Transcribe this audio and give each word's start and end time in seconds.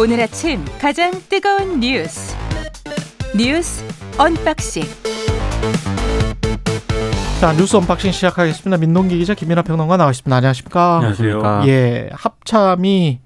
오늘 0.00 0.18
아침 0.18 0.64
가장 0.80 1.12
뜨거운 1.28 1.78
뉴스 1.78 2.34
뉴스 3.36 3.84
언박싱 4.16 4.82
자 7.38 7.52
뉴스 7.52 7.76
언박싱 7.76 8.10
시작하겠습니다. 8.10 8.78
민동기 8.78 9.18
기자 9.18 9.34
김민하 9.34 9.60
평론가 9.60 9.98
나와있습니다. 9.98 10.34
안녕하십니까? 10.34 10.96
안녕하세요. 10.96 11.62
예, 11.66 12.08
합참이 12.14 13.20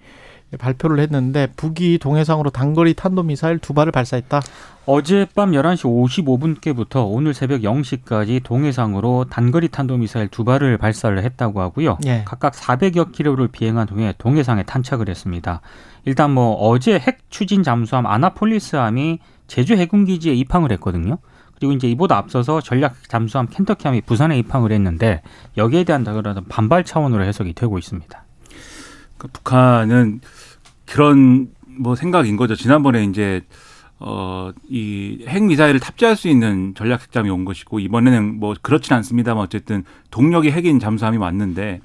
발표를 0.56 1.00
했는데 1.00 1.48
북이 1.56 1.98
동해상으로 1.98 2.50
단거리 2.50 2.94
탄도미사일 2.94 3.58
두 3.58 3.74
발을 3.74 3.92
발사했다. 3.92 4.40
어젯밤 4.86 5.52
11시 5.52 6.60
55분께부터 6.60 7.06
오늘 7.10 7.32
새벽 7.32 7.62
0시까지 7.62 8.42
동해상으로 8.42 9.26
단거리 9.30 9.68
탄도미사일 9.68 10.28
두 10.28 10.44
발을 10.44 10.76
발사를 10.78 11.22
했다고 11.22 11.60
하고요. 11.60 11.98
예. 12.06 12.22
각각 12.24 12.52
400여 12.52 13.12
킬로를 13.12 13.48
비행한 13.48 13.88
후에 13.88 14.14
동해상에 14.18 14.62
탄착을 14.64 15.08
했습니다. 15.08 15.60
일단 16.04 16.32
뭐 16.32 16.54
어제 16.54 16.98
핵 16.98 17.18
추진 17.30 17.62
잠수함 17.62 18.06
아나폴리스함이 18.06 19.20
제주 19.46 19.74
해군기지에 19.74 20.34
입항을 20.34 20.70
했거든요. 20.72 21.18
그리고 21.56 21.72
이제 21.72 21.88
이보다 21.88 22.18
앞서서 22.18 22.60
전략 22.60 22.94
잠수함 23.08 23.46
켄터키함이 23.46 24.02
부산에 24.02 24.36
입항을 24.38 24.72
했는데 24.72 25.22
여기에 25.56 25.84
대한 25.84 26.04
그런 26.04 26.44
반발 26.48 26.84
차원으로 26.84 27.24
해석이 27.24 27.54
되고 27.54 27.78
있습니다. 27.78 28.24
그 29.16 29.28
북한은 29.28 30.20
그런 30.86 31.48
뭐 31.66 31.94
생각인 31.94 32.36
거죠. 32.36 32.54
지난번에 32.54 33.04
이제 33.04 33.42
어, 34.00 34.50
이 34.68 35.24
핵미사일을 35.26 35.80
탑재할 35.80 36.16
수 36.16 36.28
있는 36.28 36.74
전략 36.74 37.02
핵잠이 37.02 37.30
온 37.30 37.44
것이고, 37.44 37.78
이번에는 37.80 38.38
뭐 38.38 38.54
그렇진 38.60 38.92
않습니다만 38.94 39.42
어쨌든 39.42 39.84
동력이 40.10 40.50
핵인 40.50 40.78
잠수함이 40.78 41.16
왔는데, 41.16 41.80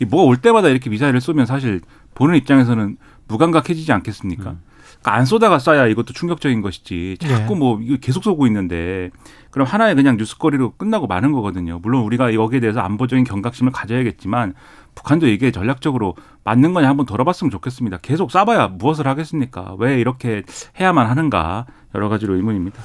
이 0.00 0.04
뭐가 0.04 0.24
올 0.24 0.36
때마다 0.36 0.68
이렇게 0.68 0.88
미사일을 0.88 1.20
쏘면 1.20 1.46
사실 1.46 1.80
보는 2.14 2.36
입장에서는 2.36 2.96
무감각해지지 3.26 3.92
않겠습니까? 3.92 4.50
음. 4.50 4.60
그러니까 5.00 5.14
안 5.14 5.24
쏘다가 5.26 5.58
쏴야 5.58 5.90
이것도 5.90 6.12
충격적인 6.12 6.62
것이지. 6.62 7.18
자꾸 7.20 7.54
예. 7.54 7.58
뭐 7.58 7.80
이거 7.82 7.96
계속 8.00 8.24
쏘고 8.24 8.46
있는데, 8.46 9.10
그럼 9.50 9.66
하나의 9.66 9.94
그냥 9.94 10.16
뉴스거리로 10.16 10.74
끝나고 10.76 11.06
마는 11.06 11.32
거거든요. 11.32 11.80
물론 11.82 12.04
우리가 12.04 12.34
여기에 12.34 12.60
대해서 12.60 12.80
안보적인 12.80 13.24
경각심을 13.24 13.72
가져야겠지만, 13.72 14.54
북한도 14.98 15.28
이게 15.28 15.52
전략적으로 15.52 16.16
맞는 16.42 16.74
거냐 16.74 16.88
한번 16.88 17.06
돌아봤으면 17.06 17.52
좋겠습니다. 17.52 17.98
계속 18.02 18.30
쏴봐야 18.30 18.72
무엇을 18.72 19.06
하겠습니까? 19.06 19.76
왜 19.78 20.00
이렇게 20.00 20.42
해야만 20.78 21.06
하는가 21.06 21.66
여러 21.94 22.08
가지로 22.08 22.34
의문입니다. 22.34 22.82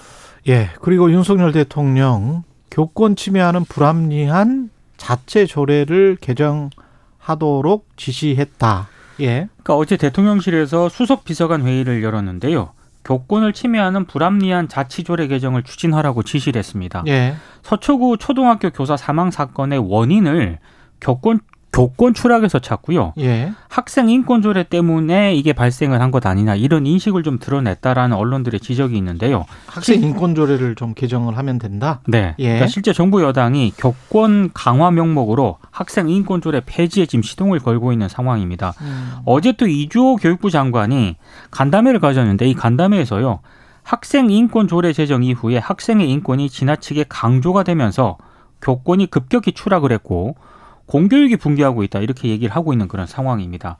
예, 0.47 0.69
그리고 0.81 1.11
윤석열 1.11 1.51
대통령 1.51 2.43
교권 2.69 3.15
침해하는 3.15 3.63
불합리한 3.65 4.69
자체 4.97 5.45
조례를 5.47 6.17
개정하도록 6.21 7.87
지시했다. 7.97 8.87
예, 9.21 9.47
그러니까 9.63 9.75
어제 9.75 9.97
대통령실에서 9.97 10.89
수석 10.89 11.23
비서관 11.23 11.63
회의를 11.63 12.03
열었는데요. 12.03 12.73
교권을 13.05 13.53
침해하는 13.53 14.05
불합리한 14.05 14.69
자치조례 14.69 15.27
개정을 15.27 15.63
추진하라고 15.63 16.23
지시를 16.23 16.59
했습니다. 16.59 17.03
예, 17.07 17.35
서초구 17.63 18.17
초등학교 18.17 18.69
교사 18.69 18.95
사망 18.97 19.31
사건의 19.31 19.79
원인을 19.79 20.59
교권 21.01 21.41
교권 21.73 22.13
추락에서 22.13 22.59
찾고요. 22.59 23.13
예. 23.17 23.51
학생 23.67 24.07
인권 24.09 24.41
조례 24.43 24.61
때문에 24.63 25.33
이게 25.35 25.53
발생을 25.53 25.99
한 26.01 26.11
것 26.13 26.23
아니냐 26.27 26.53
이런 26.53 26.85
인식을 26.85 27.23
좀 27.23 27.39
드러냈다라는 27.39 28.15
언론들의 28.15 28.59
지적이 28.59 28.95
있는데요. 28.97 29.45
학생 29.65 30.03
인권 30.03 30.35
조례를 30.35 30.75
좀 30.75 30.93
개정을 30.93 31.35
하면 31.39 31.57
된다. 31.57 32.01
네. 32.07 32.35
예. 32.37 32.43
그러니까 32.43 32.67
실제 32.67 32.93
정부 32.93 33.23
여당이 33.23 33.73
교권 33.77 34.51
강화 34.53 34.91
명목으로 34.91 35.57
학생 35.71 36.07
인권 36.09 36.39
조례 36.41 36.61
폐지에 36.63 37.07
지금 37.07 37.23
시동을 37.23 37.57
걸고 37.59 37.91
있는 37.91 38.07
상황입니다. 38.07 38.73
어제 39.25 39.53
또 39.53 39.65
이주호 39.65 40.17
교육부 40.17 40.51
장관이 40.51 41.15
간담회를 41.49 41.99
가졌는데 41.99 42.45
이 42.47 42.53
간담회에서요. 42.53 43.39
학생 43.81 44.29
인권 44.29 44.67
조례 44.67 44.93
제정 44.93 45.23
이후에 45.23 45.57
학생의 45.57 46.09
인권이 46.11 46.49
지나치게 46.51 47.05
강조가 47.09 47.63
되면서 47.63 48.17
교권이 48.61 49.07
급격히 49.07 49.51
추락을 49.53 49.91
했고 49.91 50.35
공교육이 50.93 51.37
붕괴하고 51.37 51.81
있다 51.83 51.99
이렇게 51.99 52.29
얘기를 52.29 52.55
하고 52.55 52.71
있는 52.71 52.87
그런 52.87 53.07
상황입니다. 53.07 53.77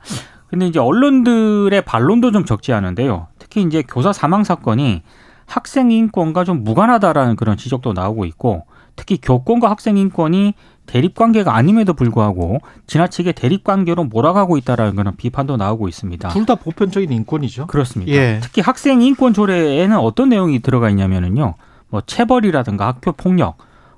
근데 0.48 0.66
이제 0.66 0.80
언론들의 0.80 1.80
반론도 1.82 2.32
좀 2.32 2.44
적지 2.44 2.72
않은데요. 2.72 3.28
특히 3.38 3.62
이제 3.62 3.84
교사 3.86 4.12
사망 4.12 4.42
사건이 4.42 5.02
학생 5.46 5.92
인권과 5.92 6.42
좀 6.42 6.64
무관하다라는 6.64 7.36
그런 7.36 7.56
지적도 7.56 7.92
나오고 7.92 8.24
있고 8.24 8.66
특히 8.96 9.18
교권과 9.20 9.70
학생 9.70 9.96
인권이 9.96 10.54
대립 10.86 11.14
관계가 11.14 11.54
아님에도 11.54 11.94
불구하고 11.94 12.58
지나치게 12.88 13.32
대립 13.32 13.62
관계로 13.62 14.02
몰아가고 14.04 14.56
있다라는 14.56 14.96
그런 14.96 15.16
비판도 15.16 15.56
나오고 15.56 15.86
있습니다. 15.88 16.28
둘 16.30 16.46
다 16.46 16.56
보편적인 16.56 17.12
인권이죠. 17.12 17.68
그렇습니다. 17.68 18.12
예. 18.12 18.40
특히 18.42 18.60
학생 18.60 19.02
인권 19.02 19.32
조례에는 19.34 19.96
어떤 19.98 20.30
내용이 20.30 20.60
들어가 20.60 20.90
있냐면은요. 20.90 21.54
뭐 21.90 22.00
체벌이라든가 22.00 22.88
학교 22.88 23.12
폭력, 23.12 23.56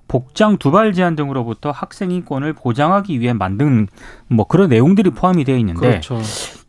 복장 0.09 0.57
두발 0.59 0.93
제한 0.93 1.17
등으로부터 1.17 1.71
학생 1.71 2.11
인권을 2.11 2.53
보장하기 2.53 3.21
위해 3.21 3.33
만든 3.33 3.89
뭐 4.29 4.47
그런 4.47 4.69
내용들이 4.69 5.11
포함이 5.11 5.45
되어 5.45 5.57
있는데 5.59 5.81
그렇죠. 5.81 6.21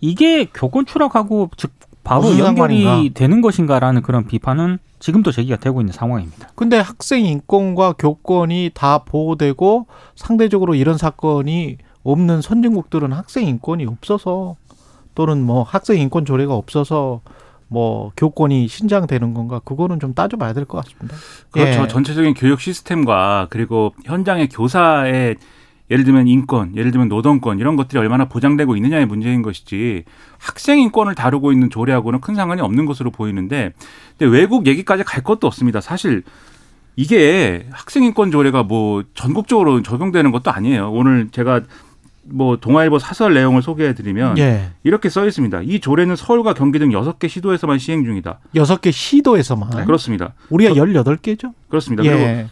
이게 0.01 0.45
교권 0.45 0.85
추락하고 0.85 1.49
즉 1.57 1.71
바로 2.03 2.37
연결이 2.37 2.83
상관인가? 2.83 3.13
되는 3.13 3.41
것인가라는 3.41 4.01
그런 4.01 4.25
비판은 4.25 4.79
지금도 4.99 5.31
제기가 5.31 5.57
되고 5.57 5.81
있는 5.81 5.93
상황입니다. 5.93 6.49
근데 6.55 6.79
학생 6.79 7.25
인권과 7.25 7.93
교권이 7.93 8.71
다 8.73 8.99
보호되고 8.99 9.87
상대적으로 10.15 10.73
이런 10.73 10.97
사건이 10.97 11.77
없는 12.03 12.41
선진국들은 12.41 13.11
학생 13.11 13.45
인권이 13.47 13.85
없어서 13.85 14.55
또는 15.15 15.43
뭐 15.43 15.63
학생 15.63 15.99
인권 15.99 16.25
조례가 16.25 16.53
없어서 16.53 17.21
뭐 17.69 18.11
교권이 18.15 18.67
신장되는 18.67 19.33
건가 19.33 19.59
그거는 19.63 19.99
좀 19.99 20.13
따져봐야 20.13 20.53
될 20.53 20.65
것 20.65 20.83
같습니다. 20.83 21.15
그렇죠. 21.51 21.83
예. 21.83 21.87
전체적인 21.87 22.33
교육 22.33 22.61
시스템과 22.61 23.47
그리고 23.49 23.93
현장의 24.05 24.49
교사의 24.49 25.35
예를 25.89 26.03
들면 26.03 26.27
인권, 26.27 26.75
예를 26.75 26.91
들면 26.91 27.07
노동권 27.07 27.59
이런 27.59 27.77
것들이 27.77 27.97
얼마나 27.99 28.25
보장되고 28.25 28.75
있느냐의 28.75 29.05
문제인 29.05 29.41
것이지 29.41 30.03
학생 30.37 30.79
인권을 30.79 31.15
다루고 31.15 31.53
있는 31.53 31.69
조례하고는 31.69 32.19
큰 32.19 32.35
상관이 32.35 32.61
없는 32.61 32.85
것으로 32.85 33.09
보이는데 33.11 33.71
근데 34.17 34.37
외국 34.37 34.67
얘기까지 34.67 35.03
갈 35.03 35.23
것도 35.23 35.47
없습니다. 35.47 35.79
사실 35.79 36.23
이게 36.97 37.67
학생 37.71 38.03
인권 38.03 38.31
조례가 38.31 38.63
뭐 38.63 39.03
전국적으로 39.13 39.81
적용되는 39.81 40.31
것도 40.31 40.51
아니에요. 40.51 40.91
오늘 40.91 41.29
제가 41.31 41.61
뭐 42.29 42.57
동아일보 42.57 42.99
사설 42.99 43.33
내용을 43.33 43.61
소개해 43.61 43.93
드리면 43.93 44.37
예. 44.37 44.71
이렇게 44.83 45.09
써 45.09 45.25
있습니다. 45.25 45.61
이 45.63 45.79
조례는 45.79 46.15
서울과 46.15 46.53
경기 46.53 46.79
등 46.79 46.91
여섯 46.91 47.19
개 47.19 47.27
시도에서만 47.27 47.79
시행 47.79 48.03
중이다. 48.03 48.39
여섯 48.55 48.81
개 48.81 48.91
시도에서만 48.91 49.85
그렇습니다. 49.85 50.33
우리가 50.49 50.75
열여덟 50.75 51.17
개죠. 51.17 51.53
그렇습니다. 51.69 52.03
그리고 52.03 52.19
예. 52.19 52.47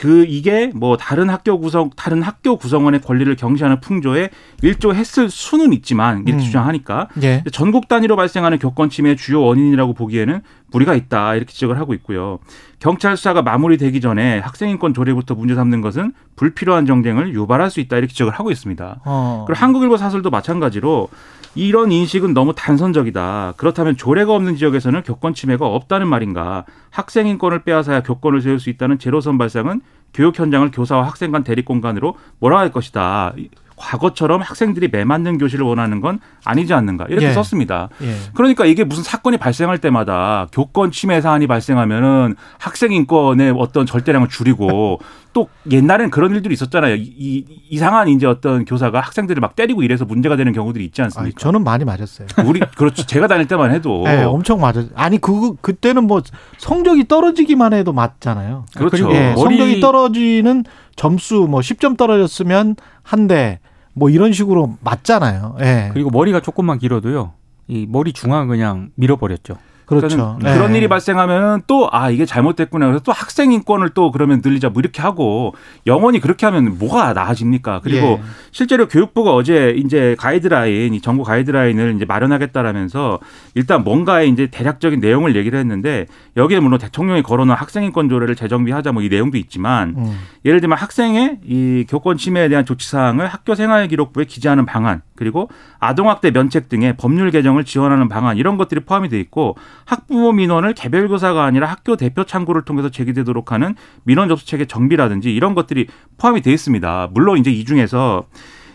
그 0.00 0.24
이게 0.26 0.72
뭐 0.74 0.96
다른 0.96 1.28
학교 1.28 1.60
구성 1.60 1.90
다른 1.94 2.22
학교 2.22 2.56
구성원의 2.56 3.02
권리를 3.02 3.36
경시하는 3.36 3.80
풍조에 3.80 4.30
일조했을 4.62 5.28
수는 5.28 5.74
있지만 5.74 6.18
이렇게 6.18 6.32
음. 6.32 6.38
주장하니까 6.38 7.08
예. 7.22 7.44
전국 7.52 7.86
단위로 7.86 8.16
발생하는 8.16 8.58
교권 8.58 8.88
침해의 8.88 9.18
주요 9.18 9.42
원인이라고 9.42 9.92
보기에는 9.92 10.40
무리가 10.70 10.94
있다 10.94 11.34
이렇게 11.34 11.52
지적을 11.52 11.78
하고 11.78 11.94
있고요. 11.94 12.38
경찰 12.78 13.16
수사가 13.16 13.42
마무리되기 13.42 14.00
전에 14.00 14.38
학생인권 14.38 14.94
조례부터 14.94 15.34
문제 15.34 15.54
삼는 15.54 15.80
것은 15.80 16.12
불필요한 16.36 16.86
정쟁을 16.86 17.34
유발할 17.34 17.70
수 17.70 17.80
있다 17.80 17.96
이렇게 17.96 18.12
지적을 18.12 18.32
하고 18.32 18.50
있습니다. 18.50 19.00
어. 19.04 19.44
그리고 19.46 19.58
한국일보 19.60 19.96
사설도 19.96 20.30
마찬가지로 20.30 21.08
이런 21.54 21.90
인식은 21.90 22.32
너무 22.32 22.54
단선적이다. 22.54 23.54
그렇다면 23.56 23.96
조례가 23.96 24.32
없는 24.32 24.56
지역에서는 24.56 25.02
교권 25.02 25.34
침해가 25.34 25.66
없다는 25.66 26.06
말인가? 26.06 26.64
학생 26.90 27.26
인권을 27.26 27.64
빼앗아야 27.64 28.02
교권을 28.02 28.40
세울 28.40 28.60
수 28.60 28.70
있다는 28.70 28.98
제로선 28.98 29.36
발상은 29.36 29.80
교육 30.14 30.38
현장을 30.38 30.70
교사와 30.70 31.06
학생 31.06 31.32
간 31.32 31.42
대립 31.42 31.64
공간으로 31.64 32.16
몰아갈 32.38 32.70
것이다. 32.70 33.34
이- 33.80 33.82
과거처럼 33.82 34.42
학생들이 34.42 34.88
매맞는 34.92 35.38
교실을 35.38 35.64
원하는 35.64 36.00
건 36.00 36.20
아니지 36.44 36.74
않는가 36.74 37.06
이렇게 37.08 37.26
예. 37.28 37.32
썼습니다. 37.32 37.88
예. 38.02 38.14
그러니까 38.34 38.66
이게 38.66 38.84
무슨 38.84 39.02
사건이 39.02 39.38
발생할 39.38 39.78
때마다 39.78 40.46
교권 40.52 40.90
침해 40.90 41.20
사안이 41.20 41.46
발생하면은 41.46 42.36
학생 42.58 42.92
인권의 42.92 43.54
어떤 43.56 43.86
절대량을 43.86 44.28
줄이고 44.28 45.00
또 45.32 45.48
옛날엔 45.70 46.10
그런 46.10 46.32
일들이 46.34 46.52
있었잖아요. 46.54 46.96
이, 46.96 47.02
이 47.16 47.44
이상한 47.70 48.08
이제 48.08 48.26
어떤 48.26 48.64
교사가 48.64 49.00
학생들을 49.00 49.40
막 49.40 49.54
때리고 49.56 49.82
이래서 49.82 50.04
문제가 50.04 50.34
되는 50.36 50.52
경우들이 50.52 50.84
있지 50.84 51.00
아니, 51.02 51.06
않습니까? 51.06 51.38
저는 51.38 51.62
많이 51.64 51.84
맞았어요. 51.84 52.26
우리 52.46 52.58
그렇죠. 52.76 53.06
제가 53.06 53.28
다닐 53.28 53.46
때만 53.46 53.70
해도 53.70 54.02
네, 54.04 54.24
엄청 54.24 54.60
맞았. 54.60 54.86
아니 54.96 55.18
그 55.18 55.54
그때는 55.60 56.04
뭐 56.08 56.20
성적이 56.58 57.06
떨어지기만 57.08 57.72
해도 57.74 57.92
맞잖아요. 57.92 58.66
그렇죠. 58.76 59.10
예, 59.14 59.34
성적이 59.36 59.80
떨어지는 59.80 60.64
점수 60.96 61.46
뭐 61.48 61.60
10점 61.60 61.96
떨어졌으면 61.96 62.74
한 63.02 63.28
대 63.28 63.60
뭐 63.94 64.10
이런 64.10 64.32
식으로 64.32 64.76
맞잖아요. 64.80 65.56
예. 65.60 65.90
그리고 65.92 66.10
머리가 66.10 66.40
조금만 66.40 66.78
길어도요. 66.78 67.32
이 67.68 67.86
머리 67.88 68.12
중앙 68.12 68.48
그냥 68.48 68.90
밀어버렸죠. 68.96 69.56
그렇죠. 69.98 70.38
네. 70.42 70.54
그런 70.54 70.74
일이 70.74 70.88
발생하면 70.88 71.62
또 71.66 71.88
아 71.92 72.10
이게 72.10 72.24
잘못됐구나 72.24 72.86
그래서 72.86 73.02
또 73.02 73.10
학생 73.12 73.50
인권을 73.52 73.88
또 73.90 74.12
그러면 74.12 74.40
늘리자 74.44 74.68
뭐 74.68 74.80
이렇게 74.80 75.02
하고 75.02 75.54
영원히 75.86 76.20
그렇게 76.20 76.46
하면 76.46 76.78
뭐가 76.78 77.12
나아집니까? 77.14 77.80
그리고 77.82 78.06
예. 78.06 78.20
실제로 78.52 78.86
교육부가 78.86 79.34
어제 79.34 79.74
이제 79.76 80.14
가이드라인 80.18 80.94
이 80.94 81.00
정부 81.00 81.24
가이드라인을 81.24 81.96
이제 81.96 82.04
마련하겠다라면서 82.04 83.18
일단 83.54 83.82
뭔가의 83.84 84.30
이제 84.30 84.46
대략적인 84.46 85.00
내용을 85.00 85.34
얘기를 85.36 85.58
했는데 85.58 86.06
여기에 86.36 86.60
물론 86.60 86.78
대통령이 86.78 87.22
거론한 87.22 87.56
학생 87.56 87.82
인권 87.84 88.08
조례를 88.08 88.36
재정비하자 88.36 88.92
뭐 88.92 89.00
이 89.00 89.08
내용도 89.08 89.38
있지만 89.38 89.94
음. 89.96 90.18
예를 90.44 90.60
들면 90.60 90.76
학생의 90.76 91.38
이 91.44 91.86
교권 91.88 92.18
침해에 92.18 92.48
대한 92.50 92.66
조치 92.66 92.88
사항을 92.90 93.26
학교 93.28 93.54
생활 93.54 93.88
기록부에 93.88 94.26
기재하는 94.26 94.66
방안 94.66 95.00
그리고 95.20 95.50
아동학대 95.80 96.30
면책 96.30 96.70
등의 96.70 96.96
법률 96.96 97.30
개정을 97.30 97.64
지원하는 97.64 98.08
방안 98.08 98.38
이런 98.38 98.56
것들이 98.56 98.80
포함이 98.80 99.10
돼 99.10 99.20
있고 99.20 99.54
학부모 99.84 100.32
민원을 100.32 100.72
개별 100.72 101.08
교사가 101.08 101.44
아니라 101.44 101.68
학교 101.68 101.94
대표 101.96 102.24
창구를 102.24 102.62
통해서 102.62 102.88
제기되도록 102.88 103.52
하는 103.52 103.74
민원 104.04 104.30
접수 104.30 104.46
체계 104.46 104.64
정비라든지 104.64 105.30
이런 105.30 105.54
것들이 105.54 105.88
포함이 106.16 106.40
돼 106.40 106.50
있습니다. 106.52 107.10
물론 107.12 107.36
이제 107.36 107.50
이 107.50 107.66
중에서 107.66 108.24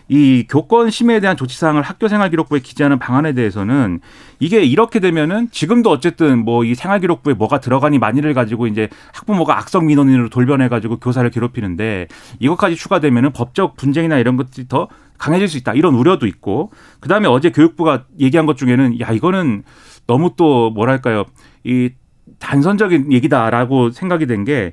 이 0.08 0.46
교권 0.48 0.90
심의에 0.90 1.18
대한 1.18 1.36
조치 1.36 1.58
사항을 1.58 1.82
학교 1.82 2.06
생활 2.06 2.30
기록부에 2.30 2.60
기재하는 2.60 3.00
방안에 3.00 3.32
대해서는 3.32 3.98
이게 4.38 4.62
이렇게 4.62 5.00
되면은 5.00 5.50
지금도 5.50 5.90
어쨌든 5.90 6.44
뭐 6.44 6.64
이 6.64 6.76
생활 6.76 7.00
기록부에 7.00 7.34
뭐가 7.34 7.58
들어가니 7.58 7.98
만일을 7.98 8.32
가지고 8.32 8.68
이제 8.68 8.88
학부모가 9.12 9.58
악성 9.58 9.86
민원인으로 9.86 10.28
돌변해 10.28 10.68
가지고 10.68 10.98
교사를 10.98 11.28
괴롭히는데 11.28 12.06
이것까지 12.38 12.76
추가되면은 12.76 13.32
법적 13.32 13.76
분쟁이나 13.76 14.18
이런 14.18 14.36
것들이 14.36 14.68
더 14.68 14.86
강해질 15.18 15.48
수 15.48 15.56
있다. 15.58 15.72
이런 15.74 15.94
우려도 15.94 16.26
있고 16.26 16.72
그 17.00 17.08
다음에 17.08 17.28
어제 17.28 17.50
교육부가 17.50 18.04
얘기한 18.20 18.46
것 18.46 18.56
중에는 18.56 19.00
야 19.00 19.10
이거는 19.12 19.62
너무 20.06 20.34
또 20.36 20.70
뭐랄까요? 20.70 21.24
이 21.64 21.90
단선적인 22.38 23.12
얘기다라고 23.12 23.90
생각이 23.90 24.26
된 24.26 24.44
게 24.44 24.72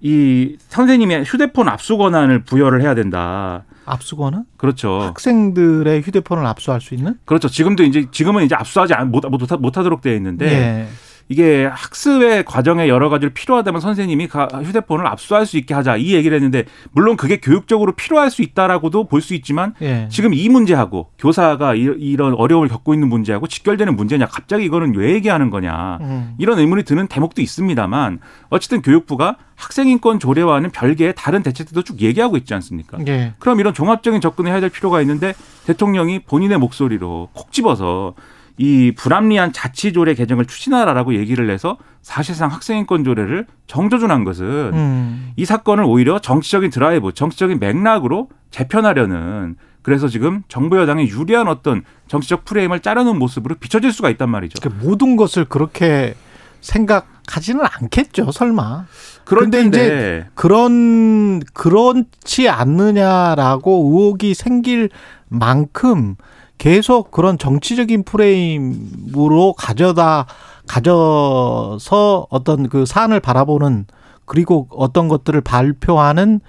이 0.00 0.56
선생님의 0.68 1.24
휴대폰 1.24 1.68
압수 1.68 1.96
권한을 1.96 2.44
부여를 2.44 2.82
해야 2.82 2.94
된다. 2.94 3.64
압수 3.86 4.14
권한? 4.16 4.44
그렇죠. 4.58 5.00
학생들의 5.00 6.02
휴대폰을 6.02 6.44
압수할 6.44 6.80
수 6.82 6.94
있는? 6.94 7.14
그렇죠. 7.24 7.48
지금도 7.48 7.82
이제 7.82 8.06
지금은 8.10 8.44
이제 8.44 8.54
압수하지 8.54 8.92
못, 9.06 9.24
못, 9.28 9.40
못 9.58 9.78
하도록 9.78 10.00
되어 10.02 10.14
있는데 10.14 10.46
예. 10.46 10.88
이게 11.28 11.66
학습의 11.66 12.44
과정에 12.44 12.88
여러 12.88 13.08
가지를 13.08 13.34
필요하다면 13.34 13.80
선생님이 13.80 14.28
휴대폰을 14.64 15.06
압수할 15.06 15.44
수 15.44 15.56
있게 15.58 15.74
하자 15.74 15.96
이 15.96 16.14
얘기를 16.14 16.34
했는데 16.36 16.64
물론 16.92 17.16
그게 17.16 17.38
교육적으로 17.40 17.92
필요할 17.92 18.30
수 18.30 18.42
있다라고도 18.42 19.04
볼 19.08 19.26
수 19.26 19.34
있지만 19.34 19.74
예. 19.82 20.06
지금 20.08 20.32
이 20.34 20.48
문제하고 20.48 21.08
교사가 21.18 21.74
이런 21.74 22.34
어려움을 22.34 22.68
겪고 22.68 22.94
있는 22.94 23.08
문제하고 23.08 23.48
직결되는 23.48 23.96
문제냐 23.96 24.26
갑자기 24.26 24.64
이거는 24.64 24.94
왜 24.94 25.14
얘기하는 25.14 25.50
거냐 25.50 25.98
음. 26.00 26.34
이런 26.38 26.58
의문이 26.60 26.84
드는 26.84 27.08
대목도 27.08 27.42
있습니다만 27.42 28.20
어쨌든 28.50 28.82
교육부가 28.82 29.36
학생인권 29.56 30.20
조례와는 30.20 30.70
별개의 30.70 31.14
다른 31.16 31.42
대책들도 31.42 31.82
쭉 31.82 32.00
얘기하고 32.02 32.36
있지 32.36 32.54
않습니까? 32.54 32.98
예. 33.08 33.32
그럼 33.40 33.58
이런 33.58 33.74
종합적인 33.74 34.20
접근을 34.20 34.52
해야 34.52 34.60
될 34.60 34.70
필요가 34.70 35.00
있는데 35.00 35.34
대통령이 35.66 36.20
본인의 36.20 36.58
목소리로 36.58 37.30
콕 37.32 37.50
집어서 37.52 38.14
이 38.58 38.92
불합리한 38.96 39.52
자치조례 39.52 40.14
개정을 40.14 40.46
추진하라라고 40.46 41.14
얘기를 41.14 41.50
해서 41.50 41.76
사실상 42.00 42.50
학생인권 42.50 43.04
조례를 43.04 43.46
정조준한 43.66 44.24
것은 44.24 44.46
음. 44.72 45.32
이 45.36 45.44
사건을 45.44 45.84
오히려 45.84 46.18
정치적인 46.18 46.70
드라이브, 46.70 47.12
정치적인 47.12 47.58
맥락으로 47.58 48.28
재편하려는 48.50 49.56
그래서 49.82 50.08
지금 50.08 50.42
정부 50.48 50.78
여당에 50.78 51.06
유리한 51.06 51.46
어떤 51.48 51.84
정치적 52.08 52.44
프레임을 52.44 52.80
짜려는 52.80 53.18
모습으로 53.18 53.54
비춰질 53.56 53.92
수가 53.92 54.10
있단 54.10 54.28
말이죠. 54.30 54.58
그러니까 54.60 54.84
모든 54.84 55.16
것을 55.16 55.44
그렇게 55.44 56.14
생각하지는 56.60 57.64
않겠죠, 57.64 58.32
설마. 58.32 58.86
그런데 59.24 59.62
이제 59.62 60.26
그런 60.34 61.40
그렇지 61.52 62.48
않느냐라고 62.48 63.90
의혹이 63.92 64.34
생길 64.34 64.88
만큼 65.28 66.16
계속 66.58 67.10
그런 67.10 67.38
정치적인 67.38 68.04
프레임으로 68.04 69.52
가져다 69.54 70.26
가져서 70.66 72.26
어떤 72.30 72.68
그 72.68 72.86
사안을 72.86 73.20
바라보는 73.20 73.86
그리고 74.24 74.66
어떤 74.70 75.08
것들을 75.08 75.40
발표하는 75.40 76.40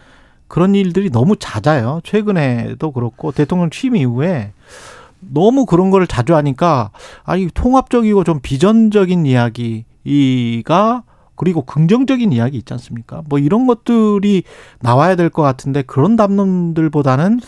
그런 0.47 0.75
일들이 0.75 1.09
너무 1.11 1.35
잦아요. 1.35 1.99
최근에도 2.03 2.91
그렇고 2.91 3.31
대통령 3.31 3.69
취임 3.69 3.95
이후에 3.95 4.53
너무 5.19 5.65
그런 5.65 5.91
거를 5.91 6.07
자주 6.07 6.35
하니까 6.35 6.91
아니 7.23 7.47
통합적이고 7.53 8.23
좀 8.23 8.39
비전적인 8.41 9.25
이야기가 9.25 11.03
그리고 11.35 11.61
긍정적인 11.63 12.31
이야기 12.31 12.57
있지 12.57 12.73
않습니까? 12.73 13.21
뭐 13.29 13.37
이런 13.37 13.67
것들이 13.67 14.43
나와야 14.79 15.15
될 15.15 15.29
것 15.29 15.43
같은데 15.43 15.83
그런 15.83 16.15
담론들보다는 16.15 17.39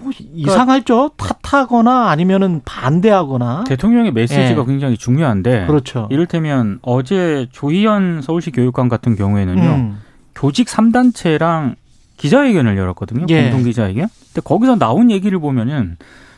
뭐 0.00 0.10
이상하죠. 0.34 1.10
탓하거나 1.16 2.10
아니면은 2.10 2.60
반대하거나. 2.64 3.64
대통령의 3.64 4.12
메시지가 4.12 4.60
예. 4.60 4.64
굉장히 4.66 4.96
중요한데. 4.96 5.66
그렇죠. 5.66 6.08
이를테면 6.10 6.78
어제 6.82 7.46
조희연 7.52 8.22
서울시 8.22 8.50
교육감 8.50 8.88
같은 8.88 9.16
경우에는요. 9.16 9.62
음. 9.62 9.98
교직 10.34 10.66
3단체랑 10.68 11.76
기자회견을 12.16 12.76
열었거든요. 12.76 13.26
예. 13.28 13.42
공동 13.44 13.64
기자회견. 13.64 14.08
근데 14.08 14.40
거기서 14.42 14.76
나온 14.76 15.10
얘기를 15.10 15.38
보면은 15.38 15.96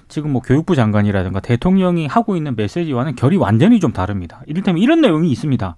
지금 0.09 0.33
뭐 0.33 0.43
교육부 0.43 0.75
장관이라든가 0.77 1.41
대통령이 1.41 2.07
하고 2.07 2.37
있는 2.37 2.57
메시지와는 2.57 3.17
결이 3.17 3.37
완전히 3.37 3.81
좀 3.81 3.93
다릅니다. 3.93 4.43
이를테면 4.47 4.83
이런 4.83 5.01
내용이 5.01 5.31
있습니다. 5.31 5.77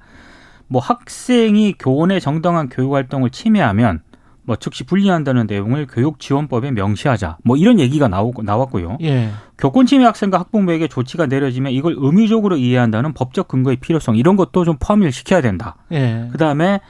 뭐 0.69 0.81
학생이 0.81 1.75
교원의 1.79 2.21
정당한 2.21 2.69
교육 2.69 2.95
활동을 2.95 3.31
침해하면 3.31 4.01
뭐 4.47 4.57
즉시 4.57 4.85
분리한다는 4.85 5.47
내용을 5.47 5.87
교육지원법에 5.87 6.71
명시하자. 6.71 7.39
뭐 7.43 7.57
이런 7.57 7.79
얘기가 7.81 8.09
나오고 8.09 8.43
나왔고요. 8.43 8.99
예. 9.03 9.31
교권 9.59 9.87
침해 9.87 10.05
학생과 10.05 10.39
학부모에게 10.39 10.89
조치가 10.89 11.27
내려지면 11.27 11.73
이걸 11.73 11.97
의무적으로 11.99 12.57
이해한다는 12.57 13.13
법적 13.13 13.49
근거의 13.49 13.77
필요성 13.77 14.17
이런 14.17 14.37
것도 14.37 14.65
좀 14.65 14.77
포함을 14.79 15.11
시켜야 15.11 15.41
된다. 15.41 15.77
예. 15.93 16.29
그다음에 16.31 16.81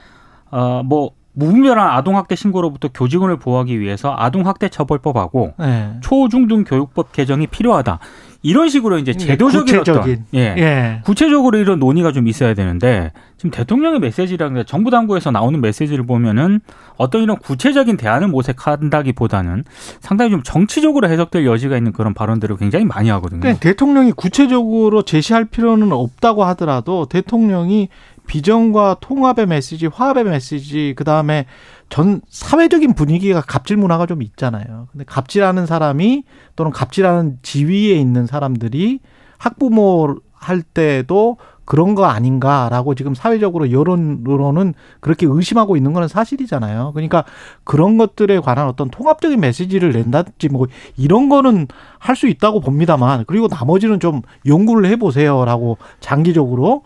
어뭐 0.51 1.11
무분별한 1.33 1.89
아동학대 1.89 2.35
신고로부터 2.35 2.89
교직원을 2.89 3.37
보호하기 3.37 3.79
위해서 3.79 4.13
아동학대 4.17 4.69
처벌법하고 4.69 5.53
예. 5.61 5.93
초중등 6.01 6.63
교육법 6.63 7.11
개정이 7.11 7.47
필요하다. 7.47 7.99
이런 8.47 8.69
식으로 8.69 8.97
이제 8.97 9.11
제도적인 9.11 9.79
구체적인. 9.79 10.13
어떤 10.13 10.25
예, 10.33 10.55
예. 10.57 11.01
구체적으로 11.03 11.57
이런 11.57 11.79
논의가 11.79 12.13
좀 12.13 12.29
있어야 12.29 12.53
되는데 12.53 13.11
지금 13.35 13.51
대통령의 13.51 13.99
메시지랑 13.99 14.63
정부 14.65 14.89
당국에서 14.89 15.31
나오는 15.31 15.59
메시지를 15.59 16.05
보면은 16.05 16.61
어떤 16.95 17.23
이런 17.23 17.35
구체적인 17.35 17.97
대안을 17.97 18.29
모색한다기보다는 18.29 19.65
상당히 19.99 20.31
좀 20.31 20.43
정치적으로 20.43 21.09
해석될 21.09 21.45
여지가 21.45 21.75
있는 21.75 21.91
그런 21.91 22.13
발언들을 22.13 22.55
굉장히 22.55 22.85
많이 22.85 23.09
하거든요. 23.09 23.41
그러니까 23.41 23.59
대통령이 23.59 24.13
구체적으로 24.13 25.01
제시할 25.01 25.43
필요는 25.43 25.91
없다고 25.91 26.45
하더라도 26.45 27.05
대통령이 27.05 27.89
비전과 28.27 28.97
통합의 29.01 29.47
메시지, 29.47 29.87
화합의 29.87 30.23
메시지, 30.23 30.93
그 30.95 31.03
다음에 31.03 31.45
전 31.89 32.21
사회적인 32.29 32.93
분위기가 32.93 33.41
갑질 33.41 33.77
문화가 33.77 34.05
좀 34.05 34.21
있잖아요. 34.21 34.87
근데 34.91 35.05
갑질하는 35.05 35.65
사람이 35.65 36.23
또는 36.55 36.71
갑질하는 36.71 37.39
지위에 37.41 37.93
있는 37.95 38.27
사람들이 38.27 38.99
학부모 39.37 40.17
할 40.33 40.61
때도 40.61 41.37
그런 41.65 41.95
거 41.95 42.05
아닌가라고 42.05 42.95
지금 42.95 43.13
사회적으로 43.13 43.71
여론으로는 43.73 44.73
그렇게 45.01 45.25
의심하고 45.29 45.75
있는 45.75 45.91
거는 45.91 46.07
사실이잖아요. 46.07 46.91
그러니까 46.93 47.25
그런 47.65 47.97
것들에 47.97 48.39
관한 48.39 48.67
어떤 48.67 48.89
통합적인 48.89 49.37
메시지를 49.39 49.91
낸다든지 49.91 50.47
뭐 50.49 50.67
이런 50.95 51.27
거는 51.27 51.67
할 51.99 52.15
수 52.15 52.27
있다고 52.27 52.61
봅니다만 52.61 53.25
그리고 53.27 53.47
나머지는 53.47 53.99
좀 53.99 54.21
연구를 54.45 54.89
해보세요라고 54.89 55.77
장기적으로 55.99 56.83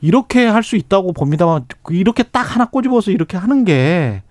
이렇게 0.00 0.46
할 0.46 0.62
수 0.62 0.76
있다고 0.76 1.12
봅니다만 1.12 1.66
이렇게 1.90 2.22
딱 2.22 2.54
하나 2.54 2.66
꼬집어서 2.66 3.10
이렇게 3.10 3.36
하는 3.36 3.64
게 3.64 4.22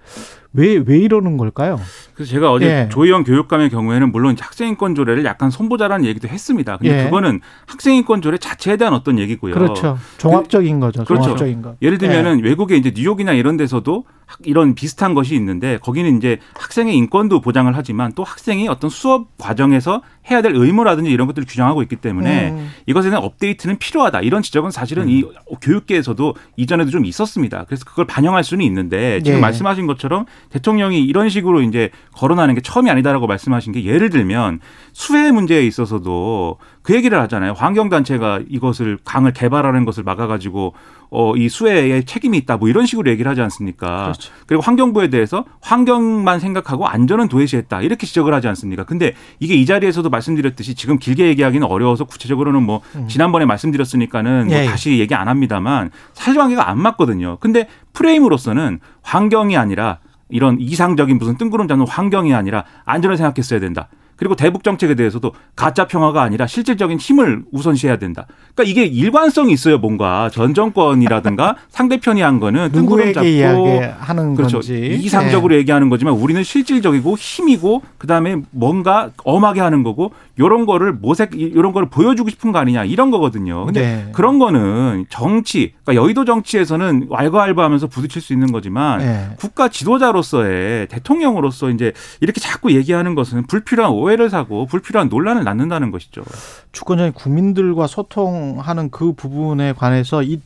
왜, 0.53 0.83
왜 0.85 0.97
이러는 0.97 1.37
걸까요? 1.37 1.79
그래서 2.13 2.31
제가 2.31 2.51
어제 2.51 2.65
예. 2.65 2.89
조희영 2.89 3.23
교육감의 3.23 3.69
경우에는 3.69 4.11
물론 4.11 4.35
학생인권 4.37 4.95
조례를 4.95 5.23
약간 5.23 5.49
손보자라는 5.49 6.05
얘기도 6.05 6.27
했습니다. 6.27 6.77
근데 6.77 6.99
예. 6.99 7.03
그거는 7.05 7.39
학생인권 7.67 8.21
조례 8.21 8.37
자체에 8.37 8.75
대한 8.75 8.93
어떤 8.93 9.17
얘기고요. 9.17 9.53
그렇죠. 9.53 9.97
종합적인 10.17 10.79
거죠. 10.81 11.05
그렇죠. 11.05 11.23
종합적인 11.23 11.61
거. 11.61 11.75
예를 11.81 11.97
들면은 11.97 12.39
예. 12.39 12.49
외국에 12.49 12.75
이제 12.75 12.91
뉴욕이나 12.93 13.31
이런 13.31 13.55
데서도 13.55 14.03
이런 14.43 14.75
비슷한 14.75 15.13
것이 15.13 15.35
있는데 15.35 15.77
거기는 15.77 16.17
이제 16.17 16.39
학생의 16.55 16.95
인권도 16.95 17.41
보장을 17.41 17.75
하지만 17.75 18.13
또 18.13 18.23
학생이 18.23 18.67
어떤 18.67 18.89
수업 18.89 19.27
과정에서 19.37 20.01
해야 20.29 20.41
될 20.41 20.55
의무라든지 20.55 21.11
이런 21.11 21.27
것들을 21.27 21.47
규정하고 21.47 21.81
있기 21.83 21.95
때문에 21.95 22.51
음. 22.51 22.69
이것에 22.85 23.09
대한 23.09 23.23
업데이트는 23.23 23.77
필요하다. 23.79 24.21
이런 24.21 24.41
지적은 24.41 24.71
사실은 24.71 25.03
음. 25.03 25.09
이 25.09 25.23
교육계에서도 25.61 26.35
이전에도 26.57 26.91
좀 26.91 27.05
있었습니다. 27.05 27.65
그래서 27.65 27.85
그걸 27.85 28.05
반영할 28.05 28.43
수는 28.43 28.63
있는데 28.65 29.21
지금 29.23 29.37
예. 29.37 29.41
말씀하신 29.41 29.87
것처럼 29.87 30.25
대통령이 30.49 31.03
이런 31.03 31.29
식으로 31.29 31.61
이제 31.61 31.89
거론하는 32.13 32.55
게 32.55 32.61
처음이 32.61 32.89
아니다라고 32.89 33.27
말씀하신 33.27 33.73
게 33.73 33.85
예를 33.85 34.09
들면 34.09 34.59
수혜 34.93 35.31
문제에 35.31 35.65
있어서도 35.65 36.57
그 36.81 36.95
얘기를 36.95 37.19
하잖아요. 37.21 37.53
환경단체가 37.53 38.41
이것을 38.49 38.97
강을 39.03 39.33
개발하는 39.33 39.85
것을 39.85 40.03
막아가지고 40.03 40.73
어, 41.11 41.35
이 41.35 41.49
수해에 41.49 42.03
책임이 42.03 42.37
있다 42.39 42.57
뭐 42.57 42.69
이런 42.69 42.85
식으로 42.85 43.11
얘기를 43.11 43.29
하지 43.29 43.41
않습니까? 43.41 44.03
그렇죠. 44.03 44.31
그리고 44.47 44.63
환경부에 44.63 45.09
대해서 45.09 45.45
환경만 45.61 46.39
생각하고 46.39 46.87
안전은 46.87 47.27
도외시했다 47.27 47.81
이렇게 47.81 48.07
지적을 48.07 48.33
하지 48.33 48.47
않습니까? 48.47 48.83
근데 48.85 49.13
이게 49.39 49.53
이 49.53 49.65
자리에서도 49.65 50.09
말씀드렸듯이 50.09 50.73
지금 50.73 50.97
길게 50.97 51.27
얘기하기는 51.27 51.67
어려워서 51.67 52.05
구체적으로는 52.05 52.63
뭐 52.63 52.81
지난번에 53.07 53.45
말씀드렸으니까는 53.45 54.47
뭐 54.47 54.55
예, 54.55 54.63
예. 54.63 54.65
다시 54.65 54.97
얘기 54.99 55.13
안 55.13 55.27
합니다만 55.27 55.91
사실관계가 56.13 56.69
안 56.69 56.79
맞거든요. 56.79 57.37
근데 57.39 57.67
프레임으로서는 57.93 58.79
환경이 59.01 59.55
아니라 59.55 59.99
이런 60.29 60.59
이상적인 60.59 61.17
무슨 61.17 61.37
뜬구름 61.37 61.67
잡는 61.67 61.87
환경이 61.87 62.33
아니라 62.33 62.63
안전을 62.85 63.17
생각했어야 63.17 63.59
된다. 63.59 63.89
그리고 64.21 64.35
대북 64.35 64.63
정책에 64.63 64.93
대해서도 64.93 65.33
가짜 65.55 65.87
평화가 65.87 66.21
아니라 66.21 66.45
실질적인 66.45 66.99
힘을 66.99 67.41
우선시해야 67.51 67.97
된다. 67.97 68.27
그러니까 68.53 68.69
이게 68.69 68.85
일관성이 68.85 69.51
있어요, 69.51 69.79
뭔가 69.79 70.29
전 70.29 70.53
정권이라든가 70.53 71.55
상대편이 71.69 72.21
한 72.21 72.39
거는 72.39 72.71
뜬구름 72.71 73.13
잡고 73.13 73.27
누구에게 73.27 73.39
이야기하는 73.39 74.35
그렇죠. 74.35 74.57
건지 74.57 74.99
이상적으로 75.01 75.55
얘기하는 75.55 75.89
거지만 75.89 76.13
우리는 76.13 76.43
실질적이고 76.43 77.17
힘이고 77.17 77.81
그다음에 77.97 78.35
뭔가 78.51 79.09
엄하게 79.23 79.59
하는 79.59 79.81
거고 79.81 80.11
요런 80.37 80.67
거를 80.67 80.93
모색 80.93 81.31
요런 81.55 81.73
거를 81.73 81.89
보여주고 81.89 82.29
싶은 82.29 82.51
거 82.51 82.59
아니냐 82.59 82.85
이런 82.85 83.09
거거든요. 83.09 83.65
근데 83.65 83.81
네. 83.81 84.11
그런 84.11 84.37
거는 84.37 85.07
정치 85.09 85.73
그러니까 85.83 86.03
여의도 86.03 86.25
정치에서는 86.25 87.07
왈가왈부하면서 87.09 87.87
부딪힐 87.87 88.21
수 88.21 88.33
있는 88.33 88.51
거지만 88.51 88.99
네. 88.99 89.29
국가 89.37 89.67
지도자로서의 89.67 90.89
대통령으로서 90.89 91.71
이제 91.71 91.91
이렇게 92.19 92.39
자꾸 92.39 92.71
얘기하는 92.71 93.15
것은 93.15 93.47
불필요한 93.47 93.91
오해 93.91 94.10
를 94.15 94.29
사고 94.29 94.65
불필요한 94.65 95.09
논란을 95.09 95.43
낳는다는 95.43 95.91
것이죠. 95.91 96.23
주권자인 96.71 97.13
국민들과 97.13 97.87
소통하는 97.87 98.89
그 98.89 99.13
부분에 99.13 99.73
관해서 99.73 100.23
이 100.23 100.41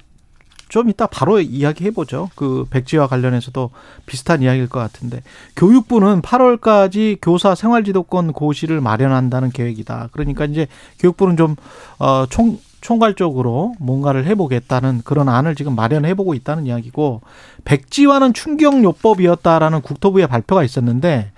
좀 0.68 0.90
이따 0.90 1.08
바로 1.08 1.40
이야기해 1.40 1.92
보죠. 1.92 2.30
그 2.36 2.66
백지와 2.70 3.08
관련해서도 3.08 3.70
비슷한 4.06 4.42
이야기일 4.42 4.68
것 4.68 4.80
같은데 4.80 5.22
교육부는 5.56 6.22
8월까지 6.22 7.20
교사 7.22 7.56
생활지도권 7.56 8.34
고시를 8.34 8.82
마련한다는 8.82 9.52
계획이다. 9.52 10.10
그러니까 10.12 10.46
이제 10.46 10.68
교육부는 11.00 11.38
좀어총 11.38 12.60
총괄적으로 12.82 13.74
뭔가를 13.80 14.26
해보겠다는 14.26 15.02
그런 15.06 15.28
안을 15.28 15.56
지금 15.56 15.76
마련해보고 15.76 16.36
있다는 16.36 16.68
이야기고 16.68 17.22
백지화는 17.64 18.34
충격요법이었다라는 18.34 19.82
국토부의 19.82 20.28
발표가 20.28 20.64
있었는데 20.64 21.32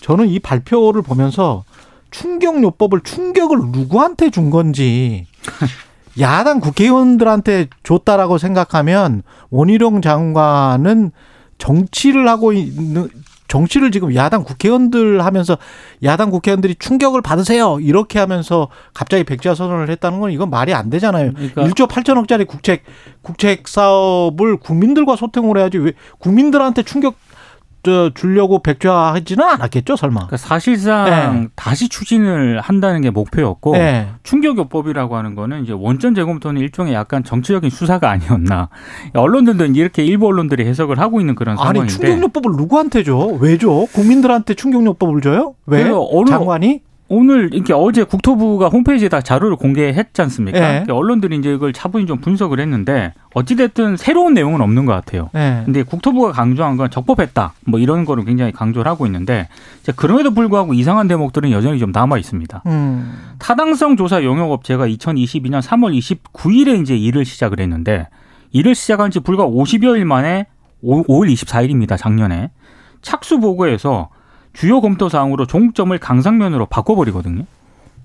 저는 0.00 0.28
이 0.28 0.38
발표를 0.38 1.02
보면서 1.02 1.64
충격요법을 2.10 3.00
충격을 3.02 3.58
누구한테 3.70 4.30
준 4.30 4.50
건지 4.50 5.26
야당 6.18 6.60
국회의원들한테 6.60 7.68
줬다라고 7.82 8.38
생각하면 8.38 9.22
원희룡 9.50 10.02
장관은 10.02 11.12
정치를 11.58 12.28
하고 12.28 12.52
있는 12.52 13.08
정치를 13.46 13.90
지금 13.90 14.14
야당 14.14 14.44
국회의원들 14.44 15.24
하면서 15.24 15.58
야당 16.04 16.30
국회의원들이 16.30 16.76
충격을 16.78 17.20
받으세요 17.20 17.78
이렇게 17.80 18.18
하면서 18.20 18.68
갑자기 18.94 19.24
백지화 19.24 19.54
선언을 19.56 19.90
했다는 19.90 20.20
건 20.20 20.30
이건 20.30 20.50
말이 20.50 20.72
안 20.72 20.88
되잖아요. 20.88 21.32
그러니까 21.34 21.64
1조 21.64 21.88
8천억짜리 21.88 22.46
국책 22.46 22.84
국책 23.22 23.66
사업을 23.66 24.56
국민들과 24.58 25.16
소통을 25.16 25.58
해야지 25.58 25.78
왜 25.78 25.92
국민들한테 26.18 26.84
충격 26.84 27.16
저 27.29 27.29
주려고 28.14 28.62
백지화하지는 28.62 29.44
않았겠죠 29.44 29.96
설마. 29.96 30.26
그러니까 30.26 30.36
사실상 30.36 31.42
네. 31.42 31.48
다시 31.56 31.88
추진을 31.88 32.60
한다는 32.60 33.00
게 33.00 33.10
목표였고 33.10 33.72
네. 33.72 34.08
충격요법이라고 34.22 35.16
하는 35.16 35.34
거는 35.34 35.64
이제 35.64 35.72
원전 35.72 36.14
재검토는 36.14 36.60
일종의 36.60 36.94
약간 36.94 37.24
정치적인 37.24 37.70
수사가 37.70 38.10
아니었나. 38.10 38.68
언론들도 39.14 39.66
이제 39.66 39.80
이렇게 39.80 40.04
일부 40.04 40.26
언론들이 40.26 40.66
해석을 40.66 40.98
하고 40.98 41.20
있는 41.20 41.34
그런 41.34 41.58
아니 41.58 41.78
상황인데. 41.78 41.92
충격요법을 41.92 42.56
누구한테 42.56 43.02
줘? 43.02 43.16
왜 43.40 43.56
줘? 43.58 43.86
국민들한테 43.92 44.54
충격요법을 44.54 45.20
줘요? 45.22 45.54
왜? 45.66 45.90
장관이? 46.28 46.82
오늘 47.12 47.52
이렇게 47.52 47.72
어제 47.72 48.04
국토부가 48.04 48.68
홈페이지에다 48.68 49.20
자료를 49.20 49.56
공개했지 49.56 50.22
않습니까? 50.22 50.60
네. 50.60 50.66
그러니까 50.66 50.94
언론들이 50.94 51.36
이제 51.36 51.52
이걸 51.52 51.72
차분히 51.72 52.06
좀 52.06 52.18
분석을 52.18 52.60
했는데 52.60 53.12
어찌됐든 53.34 53.96
새로운 53.96 54.32
내용은 54.32 54.60
없는 54.60 54.86
것 54.86 54.92
같아요. 54.92 55.28
네. 55.32 55.62
근데 55.64 55.82
국토부가 55.82 56.30
강조한 56.30 56.76
건 56.76 56.88
적법했다. 56.88 57.52
뭐 57.66 57.80
이런 57.80 58.04
거를 58.04 58.24
굉장히 58.24 58.52
강조를 58.52 58.88
하고 58.88 59.06
있는데 59.06 59.48
그럼에도 59.96 60.30
불구하고 60.30 60.72
이상한 60.72 61.08
대목들은 61.08 61.50
여전히 61.50 61.80
좀 61.80 61.90
남아 61.90 62.16
있습니다. 62.16 62.62
음. 62.66 63.18
타당성 63.40 63.96
조사 63.96 64.22
용역 64.22 64.52
업체가 64.52 64.86
2022년 64.86 65.60
3월 65.62 65.98
29일에 65.98 66.80
이제 66.80 66.96
일을 66.96 67.24
시작을 67.24 67.58
했는데 67.58 68.06
일을 68.52 68.76
시작한 68.76 69.10
지 69.10 69.18
불과 69.18 69.44
50여일 69.48 70.04
만에 70.04 70.46
5, 70.82 71.02
5월 71.02 71.32
24일입니다. 71.32 71.98
작년에 71.98 72.52
착수 73.02 73.40
보고에서 73.40 74.10
주요 74.52 74.80
검토 74.80 75.08
사항으로 75.08 75.46
종점을 75.46 75.96
강상면으로 75.98 76.66
바꿔버리거든요. 76.66 77.44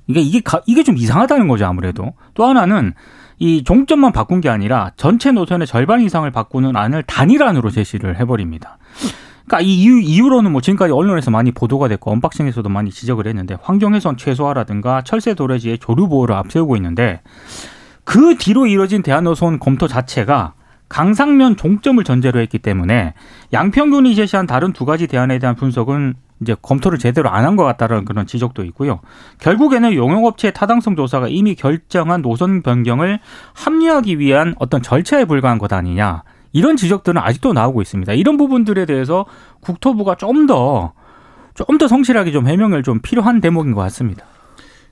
이게 0.07 0.19
이게 0.21 0.39
가- 0.41 0.61
이게 0.67 0.83
좀 0.83 0.97
이상하다는 0.97 1.47
거죠 1.47 1.65
아무래도. 1.65 2.13
또 2.33 2.45
하나는 2.45 2.93
이 3.39 3.63
종점만 3.63 4.11
바꾼 4.11 4.39
게 4.41 4.49
아니라 4.49 4.91
전체 4.97 5.31
노선의 5.31 5.67
절반 5.67 6.01
이상을 6.01 6.29
바꾸는 6.31 6.75
안을 6.75 7.03
단일안으로 7.03 7.69
제시를 7.71 8.19
해버립니다. 8.19 8.77
그러니까 9.45 9.61
이 9.61 9.75
이유, 9.81 9.99
이유로는 9.99 10.51
뭐 10.51 10.61
지금까지 10.61 10.91
언론에서 10.93 11.29
많이 11.31 11.51
보도가 11.51 11.87
됐고 11.87 12.11
언박싱에서도 12.11 12.67
많이 12.69 12.89
지적을 12.91 13.27
했는데 13.27 13.57
환경훼손 13.61 14.17
최소화라든가 14.17 15.01
철새 15.03 15.33
도래지의 15.33 15.79
조류 15.79 16.07
보호를 16.07 16.35
앞세우고 16.35 16.75
있는데 16.77 17.21
그 18.03 18.35
뒤로 18.37 18.65
이뤄진 18.67 19.01
대한노선 19.03 19.59
검토 19.59 19.87
자체가 19.87 20.53
강상면 20.87 21.57
종점을 21.57 22.03
전제로 22.03 22.39
했기 22.39 22.57
때문에 22.59 23.13
양평균이 23.53 24.15
제시한 24.15 24.45
다른 24.47 24.71
두 24.71 24.85
가지 24.85 25.07
대안에 25.07 25.39
대한 25.39 25.55
분석은 25.55 26.13
이제 26.41 26.55
검토를 26.61 26.97
제대로 26.99 27.29
안 27.29 27.45
한 27.45 27.55
것 27.55 27.63
같다는 27.63 28.05
그런 28.05 28.27
지적도 28.27 28.63
있고요. 28.65 28.99
결국에는 29.39 29.93
용역업체의 29.93 30.53
타당성 30.53 30.95
조사가 30.95 31.27
이미 31.29 31.55
결정한 31.55 32.21
노선 32.21 32.61
변경을 32.61 33.19
합리화하기 33.53 34.19
위한 34.19 34.53
어떤 34.59 34.81
절차에 34.81 35.25
불과한 35.25 35.57
것 35.57 35.71
아니냐. 35.71 36.23
이런 36.51 36.75
지적들은 36.77 37.21
아직도 37.21 37.53
나오고 37.53 37.81
있습니다. 37.81 38.13
이런 38.13 38.37
부분들에 38.37 38.85
대해서 38.85 39.25
국토부가 39.61 40.15
좀 40.15 40.45
더, 40.47 40.93
좀 41.53 41.77
더 41.77 41.87
성실하게 41.87 42.31
좀 42.31 42.47
해명을 42.47 42.83
좀 42.83 42.99
필요한 43.01 43.41
대목인 43.41 43.73
것 43.73 43.81
같습니다. 43.81 44.25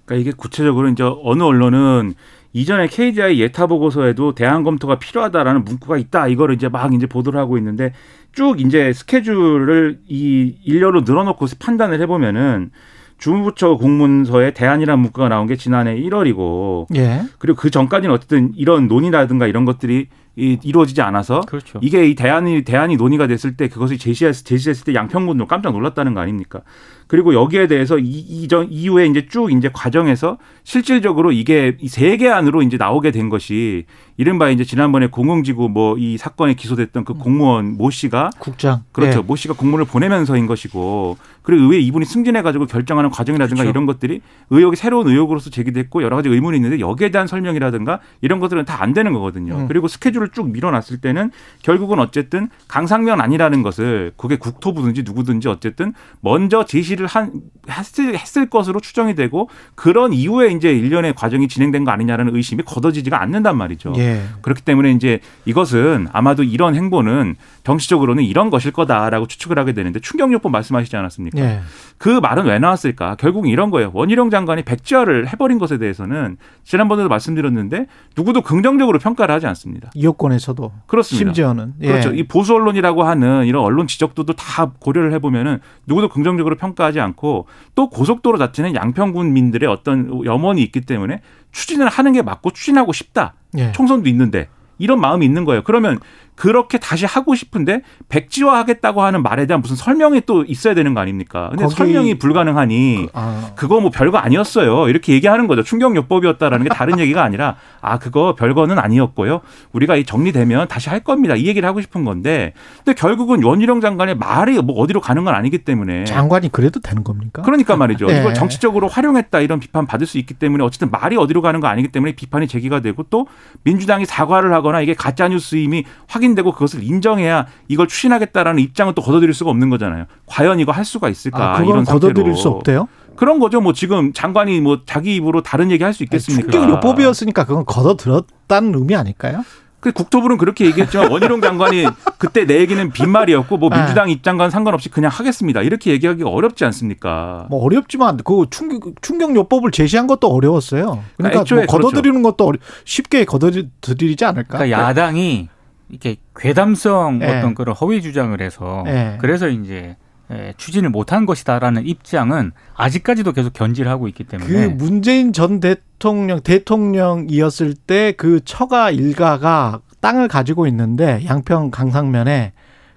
그러니까 0.05 0.21
이게 0.21 0.35
구체적으로 0.35 0.89
이제 0.89 1.03
어느 1.23 1.43
언론은 1.43 2.13
이전에 2.55 2.87
KDI 2.87 3.39
예타 3.41 3.65
보고서에도 3.67 4.35
대안 4.35 4.63
검토가 4.63 4.99
필요하다라는 4.99 5.63
문구가 5.63 5.97
있다. 5.97 6.27
이거를 6.27 6.55
이제 6.55 6.69
막 6.69 6.93
이제 6.93 7.07
보도를 7.07 7.39
하고 7.39 7.57
있는데 7.57 7.93
쭉 8.33 8.59
이제 8.59 8.91
스케줄을 8.93 9.99
이 10.07 10.55
일렬로 10.63 11.01
늘어놓고 11.01 11.45
판단을 11.59 12.01
해보면은 12.01 12.71
주무부처 13.19 13.77
공문서에 13.77 14.51
대안이라는 14.51 15.01
문구가 15.01 15.29
나온 15.29 15.47
게 15.47 15.55
지난해 15.55 15.95
1월이고 15.95 16.87
예. 16.95 17.21
그리고 17.39 17.57
그 17.57 17.69
전까지는 17.69 18.13
어쨌든 18.13 18.51
이런 18.55 18.87
논의라든가 18.87 19.47
이런 19.47 19.63
것들이 19.63 20.07
이, 20.35 20.57
이루어지지 20.63 21.01
않아서 21.01 21.41
그렇죠. 21.41 21.79
이게 21.83 22.07
이 22.07 22.15
대안이 22.15 22.63
대안이 22.63 22.95
논의가 22.97 23.27
됐을 23.27 23.55
때 23.55 23.67
그것이 23.67 23.97
제시했 23.97 24.33
제시했을 24.33 24.83
때 24.85 24.93
양평군도 24.95 25.45
깜짝 25.47 25.71
놀랐다는 25.73 26.13
거 26.13 26.21
아닙니까? 26.21 26.61
그리고 27.07 27.33
여기에 27.35 27.67
대해서 27.67 27.99
이, 27.99 28.03
이전 28.03 28.71
이후에 28.71 29.05
이제 29.05 29.27
쭉 29.27 29.51
이제 29.51 29.69
과정에서 29.71 30.37
실질적으로 30.63 31.31
이게 31.31 31.77
이세개 31.79 32.27
안으로 32.29 32.63
이제 32.63 32.77
나오게 32.77 33.11
된 33.11 33.29
것이 33.29 33.85
이른바 34.17 34.49
이제 34.49 34.63
지난번에 34.63 35.07
공흥지구 35.07 35.69
뭐 35.69 35.93
이 35.97 36.17
사건에 36.17 36.53
기소됐던 36.55 37.05
그 37.05 37.13
공무원 37.13 37.77
모 37.77 37.89
씨가 37.91 38.31
국장. 38.39 38.83
그렇죠. 38.91 39.19
예. 39.19 39.21
모 39.21 39.35
씨가 39.35 39.53
공문을 39.53 39.85
보내면서인 39.85 40.47
것이고 40.47 41.17
그리고 41.43 41.63
의회 41.65 41.79
이분이 41.79 42.05
승진해 42.05 42.41
가지고 42.41 42.65
결정하는 42.65 43.09
과정이라든가 43.11 43.61
그렇죠. 43.61 43.69
이런 43.69 43.85
것들이 43.85 44.21
의혹이 44.49 44.75
새로운 44.75 45.07
의혹으로서 45.07 45.49
제기됐고 45.51 46.01
여러 46.01 46.15
가지 46.15 46.29
의문이 46.29 46.57
있는데 46.57 46.79
여기에 46.79 47.09
대한 47.11 47.27
설명이라든가 47.27 47.99
이런 48.21 48.39
것들은 48.39 48.65
다 48.65 48.83
안 48.83 48.91
되는 48.91 49.13
거거든요. 49.13 49.55
음. 49.59 49.67
그리고 49.69 49.87
스케줄 49.87 50.22
을쭉 50.23 50.51
밀어놨을 50.51 51.01
때는 51.01 51.31
결국은 51.61 51.99
어쨌든 51.99 52.49
강상면 52.67 53.21
아니라는 53.21 53.63
것을 53.63 54.13
그게 54.17 54.37
국토부든지 54.37 55.03
누구든지 55.03 55.47
어쨌든 55.47 55.93
먼저 56.21 56.65
제시를 56.65 57.07
한 57.07 57.41
했을, 57.69 58.17
했을 58.17 58.49
것으로 58.49 58.79
추정이 58.79 59.15
되고 59.15 59.49
그런 59.75 60.13
이후에 60.13 60.51
이제 60.51 60.71
일련의 60.71 61.13
과정이 61.13 61.47
진행된 61.47 61.85
거 61.85 61.91
아니냐라는 61.91 62.35
의심이 62.35 62.63
걷어지지가 62.63 63.21
않는단 63.21 63.57
말이죠. 63.57 63.93
예. 63.97 64.23
그렇기 64.41 64.63
때문에 64.63 64.91
이제 64.91 65.19
이것은 65.45 66.07
아마도 66.11 66.43
이런 66.43 66.75
행보는 66.75 67.35
정치적으로는 67.63 68.23
이런 68.23 68.49
것일 68.49 68.71
거다라고 68.71 69.27
추측을 69.27 69.57
하게 69.57 69.73
되는데 69.73 69.99
충격요법 69.99 70.51
말씀하시지 70.51 70.95
않았습니까? 70.95 71.39
예. 71.39 71.61
그 71.97 72.09
말은 72.09 72.45
왜 72.45 72.59
나왔을까? 72.59 73.15
결국은 73.15 73.49
이런 73.49 73.69
거예요. 73.69 73.91
원희룡 73.93 74.29
장관이 74.29 74.63
백지화를 74.63 75.27
해버린 75.29 75.59
것에 75.59 75.77
대해서는 75.77 76.37
지난번에도 76.63 77.07
말씀드렸는데 77.09 77.87
누구도 78.17 78.41
긍정적으로 78.41 78.99
평가를 78.99 79.33
하지 79.33 79.47
않습니다. 79.47 79.91
이 79.93 80.05
자유권에서도 80.13 80.71
그렇습니다. 80.87 81.25
심지어는 81.25 81.73
예. 81.81 81.87
그렇죠. 81.87 82.13
이 82.13 82.23
보수 82.23 82.53
언론이라고 82.55 83.03
하는 83.03 83.45
이런 83.45 83.63
언론 83.63 83.87
지적도도 83.87 84.33
다 84.33 84.71
고려를 84.79 85.13
해보면은 85.13 85.59
누구도 85.85 86.09
긍정적으로 86.09 86.55
평가하지 86.55 86.99
않고 86.99 87.47
또 87.75 87.89
고속도로 87.89 88.37
자체는 88.37 88.75
양평군민들의 88.75 89.67
어떤 89.69 90.23
염원이 90.25 90.61
있기 90.63 90.81
때문에 90.81 91.21
추진을 91.51 91.87
하는 91.89 92.13
게 92.13 92.21
맞고 92.21 92.51
추진하고 92.51 92.93
싶다. 92.93 93.33
예. 93.57 93.71
총선도 93.71 94.09
있는데 94.09 94.47
이런 94.77 94.99
마음이 94.99 95.25
있는 95.25 95.45
거예요. 95.45 95.63
그러면 95.63 95.99
그렇게 96.35 96.77
다시 96.77 97.05
하고 97.05 97.35
싶은데 97.35 97.81
백지화하겠다고 98.09 99.01
하는 99.03 99.21
말에 99.23 99.45
대한 99.45 99.61
무슨 99.61 99.75
설명이 99.75 100.21
또 100.25 100.43
있어야 100.43 100.73
되는 100.73 100.93
거 100.93 100.99
아닙니까? 101.01 101.49
근데 101.49 101.63
거기- 101.65 101.75
설명이 101.75 102.17
불가능하니 102.19 103.07
아, 103.13 103.51
그거 103.55 103.79
뭐 103.79 103.91
별거 103.91 104.17
아니었어요. 104.17 104.87
이렇게 104.89 105.13
얘기하는 105.13 105.47
거죠. 105.47 105.63
충격요법이었다라는 105.63 106.63
게 106.63 106.69
다른 106.69 106.99
얘기가 106.99 107.23
아니라 107.23 107.55
아 107.81 107.99
그거 107.99 108.35
별거는 108.35 108.79
아니었고요. 108.79 109.41
우리가 109.73 109.95
이 109.95 110.05
정리되면 110.05 110.67
다시 110.67 110.89
할 110.89 111.01
겁니다. 111.01 111.35
이 111.35 111.45
얘기를 111.45 111.67
하고 111.67 111.81
싶은 111.81 112.03
건데 112.05 112.53
근데 112.83 112.93
결국은 112.93 113.43
원희룡 113.43 113.81
장관의 113.81 114.15
말이 114.15 114.59
뭐 114.61 114.75
어디로 114.77 115.01
가는 115.01 115.23
건 115.23 115.35
아니기 115.35 115.59
때문에 115.59 116.05
장관이 116.05 116.51
그래도 116.51 116.79
되는 116.79 117.03
겁니까? 117.03 117.41
그러니까 117.43 117.75
말이죠. 117.75 118.07
예. 118.09 118.19
이걸 118.19 118.33
정치적으로 118.33 118.87
활용했다 118.87 119.39
이런 119.41 119.59
비판 119.59 119.85
받을 119.85 120.07
수 120.07 120.17
있기 120.17 120.33
때문에 120.35 120.63
어쨌든 120.63 120.89
말이 120.89 121.15
어디로 121.17 121.41
가는 121.41 121.59
거 121.59 121.67
아니기 121.67 121.89
때문에 121.89 122.13
비판이 122.13 122.47
제기가 122.47 122.79
되고 122.79 123.03
또 123.09 123.27
민주당이 123.63 124.05
사과를 124.05 124.53
하거나 124.53 124.81
이게 124.81 124.93
가짜 124.93 125.27
뉴스임이 125.27 125.85
확 126.07 126.22
인되고 126.23 126.51
그것을 126.53 126.83
인정해야 126.83 127.47
이걸 127.67 127.87
추진하겠다라는 127.87 128.61
입장은 128.61 128.93
또 128.95 129.01
걷어들일 129.01 129.33
수가 129.33 129.51
없는 129.51 129.69
거잖아요. 129.69 130.05
과연 130.25 130.59
이거 130.59 130.71
할 130.71 130.85
수가 130.85 131.09
있을까 131.09 131.51
아, 131.51 131.53
그건 131.57 131.69
이런 131.69 131.83
걷어들일 131.85 132.35
수 132.35 132.47
없대요. 132.49 132.87
그런 133.15 133.39
거죠. 133.39 133.61
뭐 133.61 133.73
지금 133.73 134.11
장관이 134.13 134.59
뭐 134.61 134.79
자기 134.85 135.15
입으로 135.15 135.41
다른 135.43 135.69
얘기 135.71 135.83
할 135.83 135.93
수 135.93 136.03
있겠습니까? 136.03 136.51
충격요법이었으니까 136.51 137.45
그건 137.45 137.63
걷어들었다는 137.65 138.73
의미 138.75 138.95
아닐까요? 138.95 139.43
그 139.79 139.91
국토부는 139.91 140.37
그렇게 140.37 140.65
얘기했지만 140.65 141.11
원희룡 141.11 141.41
장관이 141.41 141.85
그때 142.17 142.45
내 142.45 142.59
얘기는 142.61 142.89
빈말이었고 142.89 143.57
뭐 143.57 143.69
네. 143.69 143.79
민주당 143.79 144.09
입장과는 144.09 144.49
상관없이 144.49 144.87
그냥 144.89 145.11
하겠습니다. 145.13 145.61
이렇게 145.61 145.91
얘기하기가 145.91 146.29
어렵지 146.29 146.63
않습니까? 146.63 147.47
뭐 147.49 147.61
어렵지만 147.63 148.17
그 148.23 148.45
충격 148.49 148.93
충격 149.01 149.35
요법을 149.35 149.71
제시한 149.71 150.07
것도 150.07 150.27
어려웠어요. 150.29 151.03
그러니까 151.17 151.41
애초에 151.41 151.65
뭐 151.65 151.77
걷어들이는 151.77 152.23
것도 152.23 152.45
어려- 152.45 152.59
쉽게 152.85 153.25
걷어들이지 153.25 154.23
않을까? 154.23 154.57
그러니까 154.59 154.71
야당이 154.87 155.49
이렇게 155.93 156.17
괴담성 156.35 157.19
예. 157.21 157.27
어떤 157.27 157.53
그런 157.55 157.75
허위 157.75 158.01
주장을 158.01 158.39
해서 158.41 158.83
예. 158.87 159.17
그래서 159.21 159.47
이제 159.47 159.95
예, 160.31 160.53
추진을 160.57 160.89
못한 160.89 161.25
것이다라는 161.25 161.85
입장은 161.85 162.51
아직까지도 162.75 163.33
계속 163.33 163.53
견지를 163.53 163.91
하고 163.91 164.07
있기 164.07 164.23
때문에 164.23 164.49
그 164.49 164.73
문재인 164.73 165.31
전 165.33 165.59
대통령 165.59 166.41
대통령이었을 166.41 167.75
때 167.75 168.13
그 168.17 168.39
처가 168.43 168.89
일가가 168.91 169.81
땅을 170.01 170.27
가지고 170.27 170.65
있는데 170.67 171.23
양평 171.25 171.71
강상면에 171.71 172.53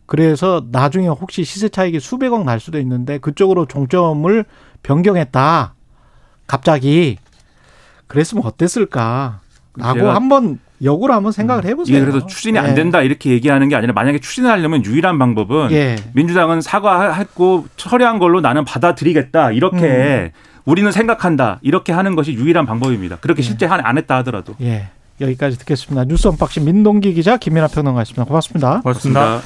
그래서 0.06 0.64
나중에 0.70 1.08
혹시 1.08 1.44
시세 1.44 1.68
차익이 1.68 2.00
수백억 2.00 2.44
날 2.44 2.60
수도 2.60 2.78
있는데 2.78 3.18
그쪽으로 3.18 3.66
종점을 3.66 4.44
변경했다. 4.82 5.74
갑자기 6.46 7.18
그랬으면 8.06 8.44
어땠을까? 8.46 9.40
라고 9.76 10.10
한번 10.10 10.60
역으로 10.82 11.14
한번 11.14 11.32
생각을 11.32 11.64
해보세요. 11.64 11.96
이게 11.96 12.04
그래서 12.04 12.26
추진이 12.26 12.58
안 12.58 12.70
예. 12.70 12.74
된다 12.74 13.00
이렇게 13.02 13.30
얘기하는 13.30 13.68
게 13.68 13.76
아니라 13.76 13.92
만약에 13.92 14.18
추진하려면 14.18 14.84
유일한 14.84 15.18
방법은 15.18 15.72
예. 15.72 15.96
민주당은 16.12 16.60
사과했고 16.60 17.66
처리한 17.76 18.18
걸로 18.18 18.40
나는 18.40 18.64
받아들이겠다 18.64 19.52
이렇게 19.52 19.78
음. 19.86 20.30
우리는 20.64 20.90
생각한다 20.92 21.58
이렇게 21.62 21.92
하는 21.92 22.14
것이 22.16 22.32
유일한 22.34 22.66
방법입니다. 22.66 23.16
그렇게 23.20 23.40
실제 23.42 23.66
한- 23.66 23.80
안 23.84 23.96
했다 23.98 24.16
하더라도. 24.18 24.54
예. 24.60 24.88
여기까지 25.20 25.58
듣겠습니다. 25.58 26.04
뉴스 26.04 26.28
언박싱 26.28 26.64
민동기 26.66 27.14
기자 27.14 27.38
김민하 27.38 27.68
평론가였습니다. 27.68 28.24
고맙습니다. 28.24 28.80
고맙습니다. 28.82 29.40